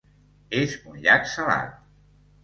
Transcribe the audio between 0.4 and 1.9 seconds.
És un llac salat.